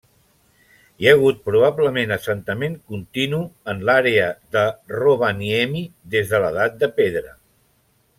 [1.01, 3.41] Hi ha hagut probablement assentament continu
[3.73, 4.63] en l'àrea de
[4.95, 5.83] Rovaniemi
[6.15, 7.35] des de l'edat de pedra.